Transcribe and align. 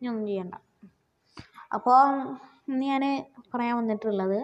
ഇനി 0.00 0.08
ഒന്നും 0.10 0.26
ചെയ്യണ്ട. 0.26 0.54
അപ്പോൾ 1.76 2.00
ഇന്ന് 2.68 2.84
ഞാൻ 2.92 3.04
പറയാൻ 3.54 3.74
വന്നിട്ടുള്ളത് 3.76 4.40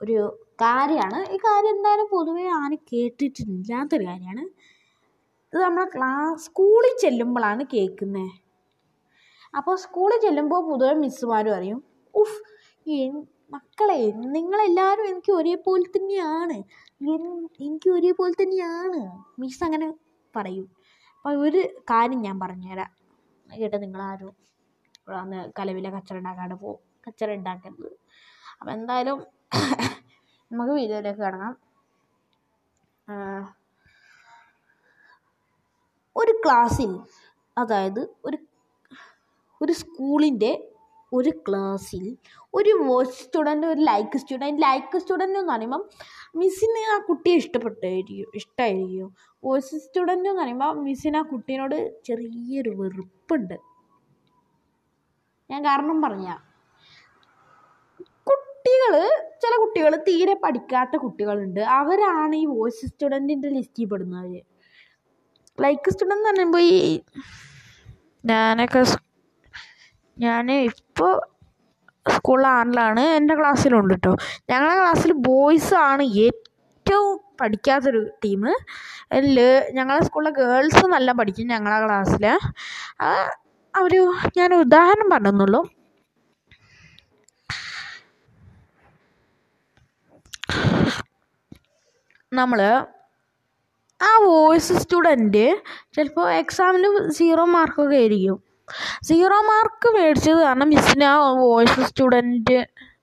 ഒരു 0.00 0.16
കാര്യമാണ്. 0.62 1.18
ഈ 1.34 1.36
കാര്യം 1.46 1.74
എന്തായാലും 1.76 2.06
പൊതുവേ 2.14 2.44
ആരും 2.60 2.80
കേട്ടിട്ടില്ലാത്തൊരു 2.92 4.04
കാര്യമാണ്. 4.10 4.44
ഇത് 5.52 5.60
നമ്മൾ 5.62 5.84
ക്ലാസ് 5.94 6.44
സ്കൂളിൽ 6.46 6.94
ചെല്ലുമ്പോഴാണ് 7.04 7.62
കേൾക്കുന്നത് 7.74 8.30
അപ്പോൾ 9.54 9.74
സ്കൂളിൽ 9.76 10.18
ചെല്ലുമ്പോൾ 10.26 10.60
പൊതുവെ 10.68 10.94
മിസ്സുമാർ 11.02 11.46
പറയും 11.54 11.80
ഉഫ് 12.14 12.38
മക്കളെ 13.54 13.98
നിങ്ങളെല്ലാവരും 14.34 15.06
എനിക്ക് 15.08 15.32
ഒരേപോലെ 15.32 15.84
തന്നെയാണ്. 15.96 16.56
എനിക്ക് 17.66 17.88
ഒരേപോലെ 17.96 18.34
തന്നെയാണ്. 18.42 19.00
മിസ് 19.38 19.64
അങ്ങനെ 19.64 19.88
പറയും. 20.34 20.66
അപ്പോൾ 21.16 21.34
ഒരു 21.46 21.60
കാര്യം 21.90 22.20
ഞാൻ 22.26 22.36
പറഞ്ഞുതരാം. 22.40 22.90
കേട്ടോ 23.48 23.78
നിങ്ങളാരും. 23.78 24.32
അന്ന് 25.08 25.40
കലവിലെ 25.58 25.90
കച്ചറ 25.90 26.16
ഉണ്ടാക്കാണ്ട് 26.16 26.56
പോകും 26.56 26.80
കച്ചറ 27.06 27.30
ഉണ്ടാക്കരുത് 27.32 27.90
അപ്പോൾ 28.54 28.72
എന്തായാലും 28.72 29.20
നമുക്ക് 30.50 30.72
വീഡിയോയിലേക്ക് 30.72 31.20
കാണാം 31.20 31.52
ഒരു 36.16 36.32
ക്ലാസ്സിൽ 36.44 36.90
അതായത് 37.56 38.00
ഒരു 38.24 38.38
ഒരു 39.60 39.72
സ്കൂളിന്റെ 39.72 40.52
ഒരു 41.12 41.30
ക്ലാസ്സിൽ 41.46 42.04
ഒരു 42.54 42.72
വോയിസ് 42.84 43.18
സ്റ്റുഡന്റ് 43.22 43.66
ഒരു 43.66 43.82
ലൈക്ക് 43.82 44.18
സ്റ്റുഡന്റ് 44.18 44.62
ലൈക്ക് 44.62 45.00
സ്റ്റുഡന്റ് 45.00 45.38
എന്ന് 45.38 45.52
പറയുമ്പം 45.52 45.82
മിസ്സിന് 46.36 46.82
ആ 46.92 46.96
കുട്ടിയെ 47.08 47.36
ഇഷ്ടപ്പെട്ടായിരിക്കും 47.36 48.30
ഇഷ്ടമായിരിക്കും 48.34 49.10
വോയിസ് 49.42 49.82
സ്റ്റുഡന്റ് 49.84 50.28
എന്ന് 50.28 50.42
പറയുമ്പോൾ 50.42 50.72
മിസ്സിന് 50.82 51.18
ആ 51.18 51.22
കുട്ടീനോട് 51.22 51.78
ചെറിയൊരു 52.04 52.72
വെറുപ്പുണ്ട്. 52.78 53.56
ഞാൻ 55.52 55.60
കാരണം 55.68 55.98
പറഞ്ഞ. 56.04 56.28
കുട്ടികൾ 58.28 58.92
ചില 59.42 59.52
കുട്ടികൾ 59.62 59.92
തീരെ 60.08 60.34
പഠിക്കാത്ത 60.44 60.94
കുട്ടികളുണ്ട്. 61.04 61.60
അവരാണ് 61.80 62.34
ഈ 62.42 62.44
വോയിസ് 62.54 62.88
സ്റ്റുഡന്റിന്റെ 62.90 63.48
ലിസ്റ്റിൽ 63.56 63.88
പെടുന്നവർ 63.92 64.34
ലൈക്ക് 65.58 65.90
സ്റ്റുഡന്റ് 65.94 66.16
എന്ന് 66.20 66.30
പറയുമ്പോൾ 66.30 66.62
ഈ 66.70 66.78
ഞാനൊക്കെ 68.24 68.82
ഞാൻ 70.16 70.46
ഇപ്പോൾ 70.70 71.12
സ്കൂളിൽ 72.06 72.46
ആറിലാണ്. 72.56 73.02
എന്റെ 73.18 73.34
ക്ലാസ്സിലുണ്ട് 73.40 73.94
കേട്ടോ 73.94 74.12
ഞങ്ങളുടെ 74.50 74.76
ക്ലാസ്സിൽ 74.80 75.12
ബോയ്സ് 75.28 75.74
ആണ് 75.88 76.04
ഏറ്റവും 76.24 77.10
പഠിക്കാത്തൊരു 77.40 78.00
ടീം 78.24 78.42
അതിൽ 79.16 79.36
ഞങ്ങളുടെ 79.76 80.04
സ്കൂളിലെ 80.08 80.32
ഗേൾസ് 80.40 80.84
നല്ല 80.94 81.12
പഠിക്കും 81.20 81.52
ഞങ്ങളുടെ 81.54 81.80
ക്ലാസ്സിൽ 81.84 82.24
അവർ 83.76 83.92
ഞാൻ 84.36 84.54
ഉദാഹരണം 84.54 85.10
പറഞ്ഞെന്നുള്ളൂ. 85.10 85.60
നമ്മൾ 92.32 92.60
ആ 94.02 94.10
വോയിസ് 94.22 94.72
സ്റ്റുഡന്റ് 94.72 95.56
ചിലപ്പോൾ 95.96 96.32
എക്സാമിന് 96.32 97.10
സീറോ 97.10 97.44
മാർക്കൊക്കെ 97.44 97.96
ആയിരിക്കും. 97.96 98.38
സീറോ 99.02 99.40
മാർക്ക് 99.40 99.88
മേടിച്ചത് 99.94 100.36
കാരണം 100.36 100.68
മിസ്സിന് 100.68 101.04
ആ 101.04 101.16
വോയിസ് 101.30 101.80
സ്റ്റുഡന്റ് 101.80 102.58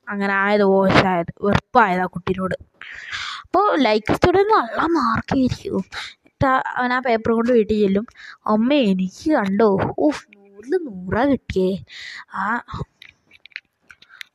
അങ്ങനെ 0.09 0.33
ആയത് 0.33 0.63
വോയിസ് 0.63 1.05
ആയത് 1.05 1.31
വെറുപ്പായത് 1.41 2.01
ആ 2.01 2.05
കുട്ടീനോട്. 2.05 2.55
അപ്പോൾ 3.43 3.77
ലൈക്ക് 3.79 4.13
സ്റ്റുഡന്റ് 4.13 4.53
നല്ല 4.53 4.81
മാർക്ക് 4.81 5.37
ആയിരിക്കും. 5.37 5.85
അവൻ 6.77 6.93
ആ 6.93 6.99
പേപ്പർ 6.99 7.31
കൊണ്ട് 7.31 7.51
വീട്ടിൽ 7.51 7.79
ചെല്ലും. 7.79 8.05
അമ്മ 8.47 8.73
എനിക്ക് 8.73 9.31
കണ്ടോ? 9.31 9.69
ഓഹ് 9.99 10.38
നൂറിൽ 10.59 10.77
നൂറാ 10.83 11.25
കിട്ടിയേ. 11.25 11.83
ആ 12.33 12.63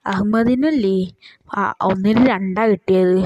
അഹമ്മദിനല്ലേ? 0.06 0.98
ആ 1.56 1.74
ഒന്നിന് 1.82 2.26
രണ്ടാ 2.26 2.66
കിട്ടിയത്. 2.66 3.18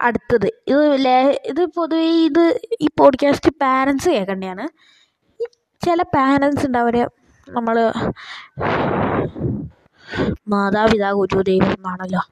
അടുത്തത് 0.00 0.46
ഇത് 0.46 1.04
ലേ 1.04 1.16
ഇത് 1.44 1.64
പൊതുവേ 1.66 2.06
ഇത് 2.26 2.60
ഈ 2.80 2.88
പോഡ്കാസ്റ്റ് 2.98 3.50
പാരൻസ് 3.62 4.08
കേൾക്കേണ്ടതാണ്. 4.08 4.68
ചില 5.84 6.02
പാരൻസ് 6.02 6.66
ഉണ്ട് 6.66 6.78
അവരെ 6.78 7.02
നമ്മൾ 7.48 7.76
മാതാപിതാ 10.48 11.12
ഗുരു 11.12 11.42
ദൈവം 11.42 11.70
എന്നാണല്ലോ 11.72 12.22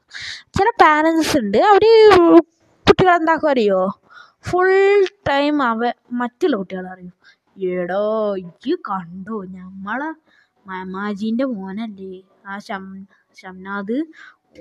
ചില 0.59 0.69
പാരൻസ് 0.83 1.37
ഉണ്ട് 1.39 1.59
അവർ 1.59 1.85
കുട്ടികളെന്താക്കും 2.87 3.51
അറിയോ? 3.51 3.81
ഫുൾ 4.49 5.05
ടൈം 5.29 5.63
അവ 5.63 5.93
മറ്റുള്ള 6.13 6.57
കുട്ടികളെ 6.57 6.91
അറിയും? 6.91 7.13
എടോ 7.57 8.03
ഇജ്ജ് 8.43 8.75
കണ്ടോ? 8.89 9.37
നമ്മളെ 9.59 10.09
മമാജീന്റെ 10.67 11.45
മോനല്ലേ? 11.57 12.15
ആ 12.51 12.55
ഷം 12.69 12.85
ഷംനാദ് 13.41 13.97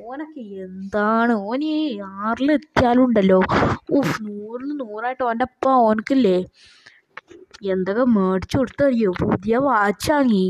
ഓനൊക്കെ 0.06 0.44
എന്താണ്? 0.66 1.34
ഓന് 1.50 1.72
ആറിലെത്തിയാലുണ്ടല്ലോ 2.24 3.40
ഉഫ് 3.98 4.18
നൂറിൽ 4.28 4.72
നൂറായിട്ട് 4.82 5.24
ഓന്റെ 5.30 5.46
അപ്പ 5.50 5.66
ഓനക്കില്ലേ 5.88 6.38
എന്തൊക്കെ 7.74 8.04
മേടിച്ചു 8.16 8.56
കൊടുത്തറിയോ 8.58 9.12
പുതിയ 9.22 9.56
വാച്ച് 9.68 10.10
വാങ്ങി. 10.12 10.48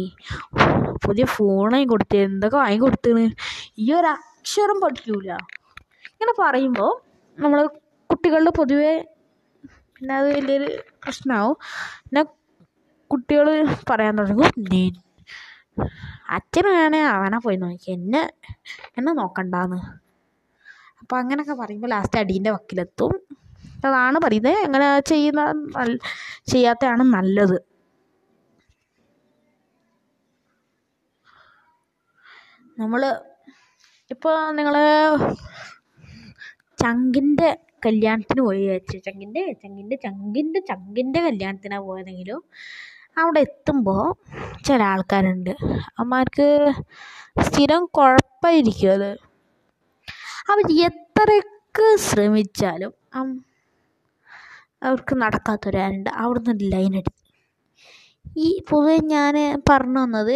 പുതിയ 1.06 1.26
ഫോൺ 1.36 1.68
വാങ്ങി 1.74 1.88
കൊടുത്ത്. 1.94 2.18
എന്തൊക്കെ 2.30 2.58
വാങ്ങി 2.62 2.80
കൊടുത്തേന്ന് 2.84 3.26
ഈ 3.84 3.88
ഒരു 4.00 4.10
അക്ഷരം 4.16 4.78
പഠിക്കൂല. 4.84 5.30
ഇങ്ങനെ 6.14 6.34
പറയുമ്പോൾ 6.42 6.92
നമ്മൾ 7.38 7.60
കുട്ടികളുടെ 8.10 8.52
പൊതുവെ 8.60 8.94
പിന്നെ 9.96 10.14
അത് 10.20 10.28
വലിയൊരു 10.36 10.70
പ്രശ്നമാവും 11.04 11.58
പിന്നെ 12.04 12.24
കുട്ടികൾ 13.12 13.48
പറയാൻ 13.90 14.14
തുടങ്ങും 14.20 14.52
നീ 14.72 14.84
അച്ഛൻ 16.36 16.66
വേണേ 16.76 17.00
അവനെ 17.16 17.38
പോയി 17.46 17.58
നോക്കി 17.64 17.90
എന്നെ 17.98 18.22
എന്നെ 18.98 19.12
നോക്കണ്ടാന്ന്. 19.20 19.80
അപ്പോൾ 21.02 21.18
അങ്ങനെയൊക്കെ 21.22 21.56
പറയുമ്പോൾ 21.62 21.92
ലാസ്റ്റ് 21.94 22.20
അടീന്റെ 22.22 22.52
വക്കിലെത്തും. 22.56 23.14
അതാണ് 23.88 24.18
പറയുന്നത് 24.26 24.58
എങ്ങനെ 24.68 24.88
ചെയ്യുന്ന 25.12 25.42
ചെയ്യാത്തതാണ് 26.54 27.04
നല്ലത്. 27.16 27.58
നമ്മൾ 32.82 33.02
ഇപ്പോൾ 34.14 34.36
നിങ്ങൾ 34.60 34.76
ചങ്കിന്റെ 36.86 37.50
കല്യാണത്തിന് 37.86 38.42
പോയി 38.42 38.60
വിചാരിച്ചു. 38.62 38.98
ചങ്കിന്റെ 39.08 39.42
ചങ്കിന്റെ 39.64 39.96
ചങ്കിന്റെ 40.06 40.60
ചങ്കിന്റെ 40.70 41.20
കല്യാണത്തിനാണ് 41.28 41.84
പോയതെങ്കിലും 41.90 42.42
അവിടെ 43.18 43.40
എത്തുമ്പോൾ 43.48 44.04
ചില 44.68 44.80
ആൾക്കാരുണ്ട്. 44.94 45.52
അമ്മമാർക്ക് 46.00 46.48
സ്ഥിരം 47.48 47.86
കുഴപ്പമായിരിക്കും 47.98 48.92
അത്. 48.98 49.12
അവർ 50.52 50.66
എത്രയൊക്കെ 50.90 51.88
ശ്രമിച്ചാലും 52.08 52.94
അവർക്ക് 54.84 55.16
നടക്കാത്തൊരാളുണ്ട്. 55.16 56.10
അവിടുന്ന് 56.24 56.52
ഒരു 56.56 56.66
ലൈൻ 56.76 56.94
അടി 57.00 57.12
ഈ 58.46 58.50
പൊതുവെ 58.70 58.98
ഞാൻ 59.14 59.36
പറഞ്ഞു 59.70 60.00
വന്നത് 60.00 60.36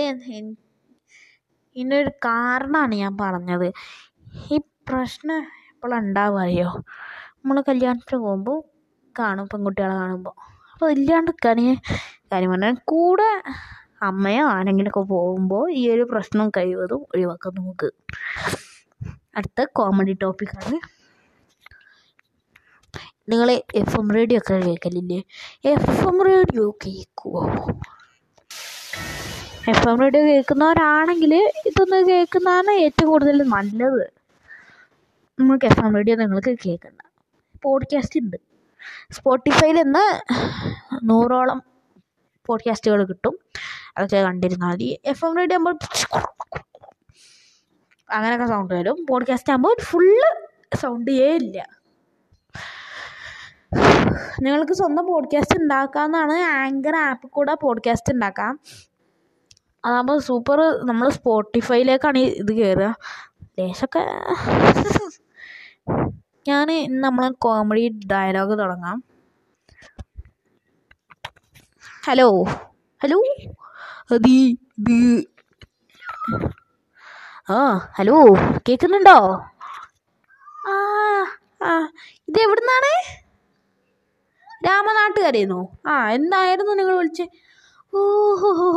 ഇന്നൊരു 1.76 2.12
കാരണമാണ് 2.28 2.96
ഞാൻ 3.04 3.14
പറഞ്ഞത്. 3.22 3.68
ഈ 4.54 4.58
പ്രശ്നം 4.90 5.42
എപ്പോഴാണ് 5.80 6.06
ഉണ്ടാവുക 6.08 6.40
അറിയോ 6.46 6.70
നമ്മൾ 7.34 7.58
കല്യാണത്തിന് 7.68 8.18
പോകുമ്പോൾ 8.24 8.58
കാണും 9.16 9.46
പെൺകുട്ടികളെ 9.52 9.94
കാണുമ്പോൾ 10.00 10.34
അപ്പോൾ 10.74 10.90
ഇല്ലാണ്ടിരിക്കാൻ 10.96 11.60
കാര്യം 12.32 12.50
പറഞ്ഞാൽ 12.54 12.76
കൂടെ 12.92 13.28
അമ്മയോ 14.08 14.44
ആരെങ്കിലുമൊക്കെ 14.56 15.04
പോകുമ്പോൾ 15.14 15.64
ഈ 15.80 15.84
ഒരു 15.94 16.04
പ്രശ്നം 16.12 16.50
കഴിവതും 16.58 17.02
ഒഴിവാക്കാൻ 17.14 17.54
നമുക്ക്. 17.60 17.90
അടുത്ത 19.38 19.68
കോമഡി 19.80 20.16
ടോപ്പിക്കാണ് 20.24 20.78
നിങ്ങൾ 23.32 23.50
എഫ് 23.82 23.98
എം 24.02 24.08
റേഡിയോ 24.18 24.42
ഒക്കെ 24.44 24.60
കേൾക്കലില്ലേ? 24.68 25.22
എഫ് 25.74 26.06
എം 26.12 26.20
റേഡിയോ 26.30 26.68
കേൾക്കുമോ 26.86 27.44
എഫ് 29.74 29.88
എം 29.90 29.98
റേഡിയോ 30.04 30.24
കേൾക്കുന്നവരാണെങ്കിൽ 30.30 31.34
ഇതൊന്ന് 31.70 32.00
കേൾക്കുന്നതാണ് 32.12 32.72
ഏറ്റവും 32.86 33.12
കൂടുതൽ 33.14 33.38
നല്ലത്. 33.58 34.06
നമുക്ക് 35.40 35.66
എഫ് 35.66 35.80
എം 35.80 35.96
റേഡിയോ 35.96 36.16
നിങ്ങൾക്ക് 36.16 36.58
കേൾക്കണ്ട. 36.66 37.02
പോഡ്കാസ്റ്റ് 37.64 38.20
ഉണ്ട് 38.20 38.38
സ്പോട്ടിഫൈയിൽ 39.12 39.76
നിന്ന് 39.76 40.22
നൂറോളം 41.04 41.62
പോഡ്കാസ്റ്റുകൾ 42.46 43.04
കിട്ടും. 43.04 43.40
അതൊക്കെ 43.98 44.18
കണ്ടിരുന്നാൽ 44.18 44.74
മതി. 44.74 45.00
എഫ് 45.06 45.26
എം 45.26 45.38
റേഡിയോ 45.38 45.60
ആകുമ്പോൾ 45.60 45.78
അങ്ങനെയൊക്കെ 48.10 48.46
സൗണ്ട് 48.46 48.74
വരും. 48.74 49.06
പോഡ്കാസ്റ്റ് 49.10 49.54
ആകുമ്പോൾ 49.54 49.76
ഫുള്ള് 49.82 50.48
സൗണ്ട് 50.78 51.12
ഇല്ല. 51.12 51.80
നിങ്ങൾക്ക് 54.42 54.74
സ്വന്തം 54.74 55.06
പോഡ്കാസ്റ്റ് 55.06 55.60
ഉണ്ടാക്കാമെന്നാണ് 55.60 56.34
ആങ്കർ 56.34 56.96
ആപ്പിൽ 56.96 57.28
കൂടെ 57.28 57.56
പോഡ്കാസ്റ്റ് 57.56 58.14
ഉണ്ടാക്കാം 58.14 58.60
അതാകുമ്പോൾ 59.86 60.20
സൂപ്പർ 60.20 60.86
നമ്മൾ 60.86 61.10
സ്പോട്ടിഫൈയിലേക്കാണ് 61.10 62.18
ഇത് 62.18 62.52
കയറുക 62.52 62.96
ലേശമൊക്കെ 63.60 64.00
ഞാൻ 66.48 66.68
ഇന്ന് 66.78 67.00
നമ്മൾ 67.04 67.24
കോമഡി 67.46 67.84
ഡയലോഗ് 68.12 68.56
തുടങ്ങാം. 68.62 68.98
ഹലോ 72.08 72.28
ഹലോ 73.02 73.18
അത് 74.16 74.32
ആ 77.56 77.58
ഹലോ 77.98 78.18
കേൾക്കുന്നുണ്ടോ 78.68 79.18
ആ 80.72 80.76
ആ 81.70 81.72
ഇത് 82.30 82.40
എവിടുന്നാണ്? 82.46 82.92
രാമനാട്ടുകാരായിരുന്നു 84.68 85.62
ആ 85.92 85.96
എന്തായിരുന്നു 86.18 86.74
നിങ്ങൾ 86.80 86.96
വിളിച്ച്? 87.00 87.26
ഓഹോ 87.94 88.50
ഹോ 88.60 88.68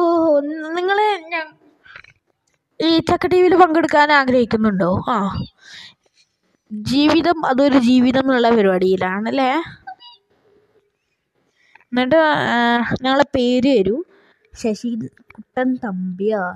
ഈ 2.80 2.90
ചക്ക 3.08 3.26
ടി 3.32 3.38
വിയിൽ 3.42 3.54
പങ്കെടുക്കാൻ 3.62 4.08
ആഗ്രഹിക്കുന്നുണ്ടോ? 4.20 4.90
ആ 5.14 5.16
ജീവിതം 6.72 7.46
അതൊരു 7.46 7.78
ജീവിതം 7.78 8.20
എന്നുള്ള 8.20 8.50
പരിപാടിയിലാണല്ലേ? 8.50 9.50
എന്നിട്ട് 11.92 12.20
ഞങ്ങളെ 13.02 13.24
പേര് 13.36 13.78
വരൂ. 13.78 14.04
ശശി 14.54 14.88
കുട്ടൻ 15.34 15.74
തമ്പ്യാർ. 15.84 16.54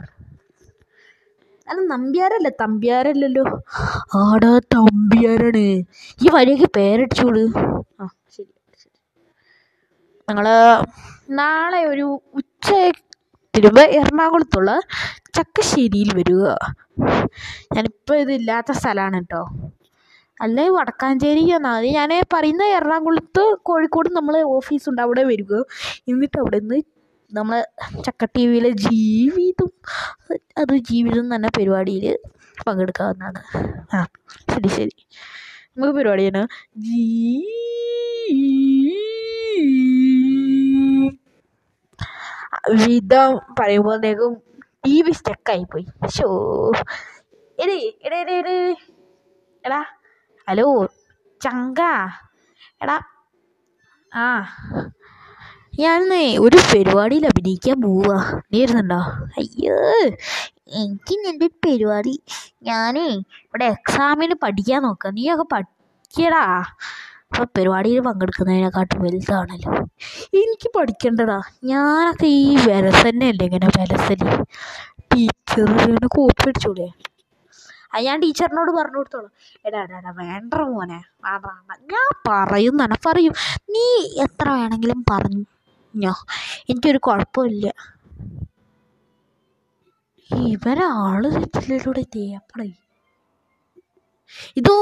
അല്ല 1.69 1.81
നമ്പ്യാരല്ല 1.87 2.49
തമ്പ്യാരല്ലല്ലോ. 2.49 3.45
ആടാ 4.15 4.59
തമ്പ്യാരാണ്. 4.59 5.65
ഈ 6.25 6.29
വഴിയൊക്കെ 6.35 6.69
പേരടിച്ചോളു. 6.77 7.45
ആ 8.01 8.07
ശരി 8.37 8.51
ശരി. 8.83 8.99
ഞങ്ങൾ 10.29 10.47
നാളെ 11.31 11.85
ഒരു 11.85 12.23
ഉച്ച 12.35 12.69
തിരുമ്പ 13.57 13.81
എറണാകുളത്തുള്ള 13.81 14.81
ചക്കശ്ശേരിയിൽ 15.35 16.11
വരിക. 16.15 16.45
ഞാനിപ്പോൾ 17.75 18.19
ഇതില്ലാത്ത 18.19 18.73
സ്ഥലമാണ് 18.73 19.17
കേട്ടോ. 19.17 19.43
അല്ലേ 20.41 20.69
വടക്കാഞ്ചേരി 20.69 21.43
എന്നാൽ 21.56 21.85
ഞാൻ 21.99 22.11
പറയുന്ന 22.33 22.65
എറണാകുളത്ത് 22.77 23.43
കോഴിക്കോട് 23.62 24.09
നമ്മൾ 24.09 24.35
ഓഫീസുണ്ട് 24.56 25.03
അവിടെ 25.03 25.23
വരിക. 25.25 25.53
എന്നിട്ട് 26.09 26.38
അവിടെ 26.38 26.59
നിന്ന് 26.59 26.79
നമ്മൾ 27.33 27.59
ചക്ക 28.06 28.25
ടി 28.25 28.47
വിയിലെ 28.47 28.71
ജീവിതം 28.87 29.71
അത് 30.59 30.75
ജീവിതം 30.91 31.35
തന്നെ 31.35 31.49
പരിപാടിയിൽ 31.59 32.06
പങ്കെടുക്കാവുന്നതാണ്. 32.67 33.41
ആ 33.94 34.03
ശരി 34.53 34.69
ശരി. 34.69 34.94
നമുക്ക് 35.77 35.94
പരിപാടി 35.99 36.29
തന്നെ. 36.29 36.44
ജീ 36.79 37.03
വിധം 42.85 43.33
പറയുമ്പോഴത്തേക്കും 43.61 44.33
ടി 44.87 45.03
വി 45.03 45.12
സ്റ്റക്കായിപ്പോയി 45.12 45.85
ഷോ 46.17 46.29
എടേ 47.59 47.77
എടേ 48.06 48.19
എടേ 48.21 48.35
എടേ. 48.38 48.56
എടാ 49.65 49.81
ഹലോ 50.49 50.87
ചങ്ക. 51.41 51.81
എടാ 52.83 53.01
ആ. 54.13 54.47
ഞാനേ 55.81 56.39
ഒരു 56.39 56.57
പരിപാടിയിൽ 56.57 57.27
അഭിനയിക്കാൻ 57.27 57.81
പോവാ. 57.81 58.41
നീ 58.53 58.61
വരുന്നുണ്ടോ? 58.61 58.99
അയ്യോ 59.39 59.77
എനിക്ക് 60.75 61.27
നിന്റെ 61.27 61.47
പരിപാടി. 61.47 62.21
ഞാനേ 62.63 63.09
ഇവിടെ 63.47 63.65
എക്സാമിന് 63.65 64.35
പഠിക്കാൻ 64.35 64.83
നോക്കാം. 64.83 65.15
നീയൊക്കെ 65.15 65.45
പഠിക്കടാ. 65.53 66.45
അപ്പോൾ 67.31 67.45
പരിപാടിയിൽ 67.57 68.01
പങ്കെടുക്കുന്നതിനെക്കാട്ടും 68.01 69.03
വലുതാണല്ലോ. 69.03 69.73
എനിക്ക് 70.35 70.79
പഠിക്കണ്ടടാ 70.79 71.41
ഞാനൊക്കെ 71.65 72.27
ഈ 72.27 72.57
വിരസന്നല്ലേ 72.57 73.47
ഇങ്ങനെ 73.47 73.67
വിലസന് 73.67 74.45
ടീച്ചർ 75.15 76.07
കോപ്പി 76.07 76.49
അടിച്ചൂടെ? 76.49 76.89
അത് 77.97 78.05
ഞാൻ 78.09 78.17
ടീച്ചറിനോട് 78.23 78.71
പറഞ്ഞു 78.79 78.99
കൊടുത്തോളൂ. 79.01 79.29
എടാ 79.67 79.81
എടാ 79.99 80.13
വേണ്ട 80.23 80.55
മോനെ 80.73 81.01
വേണ്ട 81.27 81.71
ഞാൻ 81.95 82.09
പറയും 82.29 82.77
തന്നെ 82.83 82.99
പറയും. 83.09 83.35
നീ 83.75 83.87
എത്ര 84.25 84.47
വേണമെങ്കിലും 84.59 85.03
പറഞ്ഞോ. 85.13 86.15
എനിക്കൊരു 86.71 87.01
കുഴപ്പമില്ല. 87.09 87.67
ഇവരാൾ 90.31 91.23
തെറ്റിലൂടെ 91.55 92.03
തേപ്പടേ 92.15 92.69
ഇതോ 94.59 94.75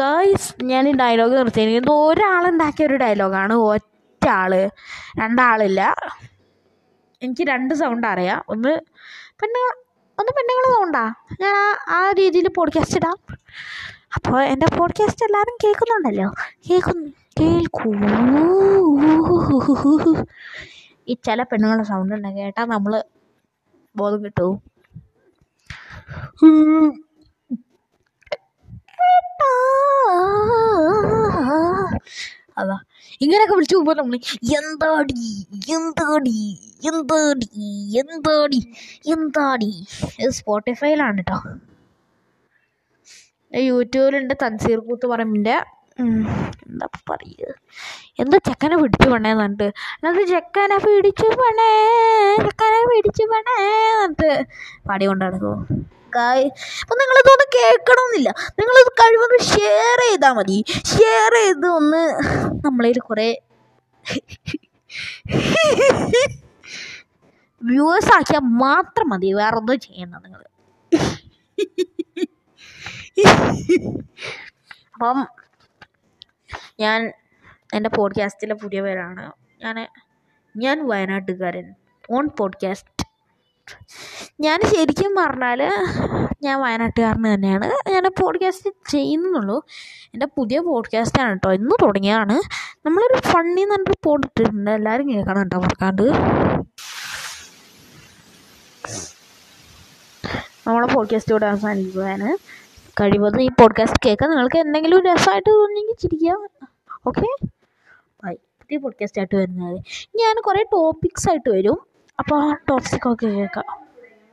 ഗേൾസ് 0.00 0.48
ഞാൻ 0.70 0.84
ഈ 0.90 0.92
ഡയലോഗ് 1.02 1.34
നിർത്തിയിരിക്കുന്നത് 1.38 1.92
ഇത് 1.92 2.00
ഒരാളുണ്ടാക്കിയ 2.08 2.86
ഒരു 2.88 2.96
ഡയലോഗാണ് 3.02 3.54
ഒറ്റ 3.70 4.26
ആൾ 4.40 4.52
രണ്ടാളില്ല. 5.20 5.82
എനിക്ക് 7.22 7.44
രണ്ട് 7.52 7.74
സൗണ്ട് 7.82 8.06
അറിയാം. 8.12 8.40
ഒന്ന് 8.54 8.72
പെണ്ണുങ്ങൾ 9.40 9.70
ഒന്ന് 10.18 10.32
പെണ്ണുങ്ങൾ 10.32 10.76
തോണ്ടാ 10.76 11.14
ഞാൻ 11.40 11.56
ആ 11.56 11.76
ആ 11.88 12.10
രീതിയിൽ 12.10 12.48
പോഡ്കാസ്റ്റ് 12.48 12.96
ഇടാം. 12.96 13.16
അപ്പോൾ 14.16 14.42
എന്റെ 14.42 14.66
പോഡ്കാസ്റ്റ് 14.78 15.24
എല്ലാവരും 15.24 15.56
കേൾക്കുന്നുണ്ടല്ലോ? 15.64 16.30
കേൾക്കുന്നു 16.70 17.08
കേൾക്കൂ. 17.40 17.90
ഈ 21.08 21.14
ചില 21.14 21.42
പെണ്ണുങ്ങളുടെ 21.42 21.88
സൗണ്ട് 21.88 22.14
ഉണ്ട് 22.14 22.28
കേട്ടാൽ 22.28 22.64
നമ്മൾ 22.64 23.04
ബോധം 23.96 24.24
കിട്ടും? 24.24 24.62
അതാ. 32.58 32.76
ഇങ്ങനെയൊക്കെ 33.20 33.54
വിളിച്ചു 33.56 33.76
പോകുമ്പോൾ 33.76 33.96
നമ്മൾ 33.98 34.16
എന്താടി 34.58 35.24
എന്താടി 35.76 36.40
എന്താടി 36.90 37.48
എന്താടി 38.02 38.60
എന്താടി. 39.14 39.72
ഇത് 40.20 40.32
സ്പോട്ടിഫൈയിലാണ് 40.38 41.22
കേട്ടോ 41.22 41.38
യൂട്യൂബിലുണ്ട് 43.52 44.34
തൻസീർ 44.42 44.78
കൂത്ത് 44.88 45.06
പറമ്പിന്റെ 45.12 45.56
എന്താ 46.66 46.86
പറയുക 47.08 47.52
എന്താ 48.22 48.38
ചെക്കനെ 48.48 48.76
പിടിച്ചു 48.80 49.08
പണേ 49.12 49.30
എന്നിട്ട് 49.36 49.66
എന്നിട്ട് 49.98 50.24
ചെക്കനെ 50.32 50.76
പിടിച്ചു 50.84 51.28
പണേ 51.40 51.70
ചെക്കനെ 52.44 52.80
പിടിച്ചു 52.90 53.24
പണേ 53.32 53.56
എന്നിട്ട് 53.94 54.30
പാടി 54.88 55.06
കൊണ്ട് 55.10 55.24
നടക്കും 56.08 56.16
കായ് 56.16 56.44
അപ്പം 56.82 56.96
നിങ്ങളിതൊന്ന് 57.00 57.46
കേൾക്കണമെന്നില്ല 57.56 58.30
നിങ്ങളിത് 58.58 58.90
കഴിവൊന്ന് 59.00 59.38
ഷെയർ 59.52 59.98
ചെയ്താൽ 60.08 60.32
മതി. 60.32 60.64
ഷെയർ 60.92 61.32
ചെയ്ത് 61.34 61.68
ഒന്ന് 61.78 62.02
നമ്മളതിൽ 62.64 63.00
കുറേ 63.00 63.28
വ്യൂവേഴ്സ് 67.62 68.12
ആക്കിയാൽ 68.16 68.44
മാത്രം 68.64 69.08
മതി. 69.08 69.32
വേറെ 69.32 69.56
ഒന്നും 69.56 69.78
ചെയ്യണ്ട 69.80 70.14
നിങ്ങൾ 70.24 70.42
അപ്പം 74.94 75.18
ഞാൻ 76.80 77.00
എന്റെ 77.74 77.90
പോഡ്കാസ്റ്റിലെ 77.96 78.54
പുതിയ 78.54 78.80
പേരാണ്. 78.80 79.24
ഞാൻ 79.62 79.76
ഞാൻ 80.54 80.76
വയനാട്ടുകാരൻ. 80.88 81.66
ഓൺ 82.12 82.24
പോഡ്കാസ്റ്റ് 82.38 82.97
ഞാൻ 84.40 84.60
ശരിക്കും 84.60 85.14
പറഞ്ഞാൽ 85.14 85.70
ഞാൻ 86.42 86.60
വയനാട്ടുകാരൻ 86.60 87.34
തന്നെയാണ്. 87.34 87.90
ഞാൻ 87.90 88.04
പോഡ്കാസ്റ്റ് 88.22 88.70
ചെയ്യുന്നുള്ളൂ. 88.90 89.64
എന്റെ 90.14 90.26
പുതിയ 90.26 90.58
പോഡ്കാസ്റ്റാണ് 90.58 91.28
കേട്ടോ. 91.28 91.52
ഇന്ന് 91.52 91.70
തുടങ്ങിയതാണ്. 91.82 92.40
നമ്മളൊരു 92.86 93.20
ഫണ്ണി 93.20 93.60
എന്ന് 93.60 93.74
പറഞ്ഞൊരു 93.74 93.96
പോഡ് 94.04 94.26
ഇട്ടിട്ടുണ്ട്. 94.26 94.70
എല്ലാവരും 94.70 95.10
കേൾക്കണം 95.10 95.38
കേട്ടോ 95.38 95.58
മറക്കാണ്ട് 95.58 96.02
നമ്മളെ 100.66 100.86
പോഡ്കാസ്റ്റ് 100.86 101.32
ഇവിടെ 101.32 101.46
അവസാനിക്കുകയാണ് 101.46 102.36
കഴിവതും 103.00 103.42
ഈ 103.42 103.48
പോഡ്കാസ്റ്റ് 103.48 104.00
കേൾക്കാൻ 104.06 104.30
നിങ്ങൾക്ക് 104.30 104.56
എന്തെങ്കിലും 104.56 105.04
രസമായിട്ട് 105.04 105.50
തോന്നിയെങ്കിൽ 105.50 105.94
ചിരിക്കാം 106.02 106.48
ഓക്കെ 107.06 107.46
ബൈ 108.24 108.34
പുതിയ 108.34 108.76
പോഡ്കാസ്റ്റ് 108.76 109.20
ആയിട്ട് 109.20 109.36
വരുന്നത്. 109.36 109.80
ഞാൻ 110.16 110.42
കുറേ 110.42 110.64
ടോപ്പിക്സ് 110.72 111.30
ആയിട്ട് 111.30 111.50
വരും. 111.50 111.87
അപ്പോൾ 112.18 112.36
ആ 112.42 112.54
ഒക്കെ 113.12 113.26
കേൾക്കാം. 113.26 113.87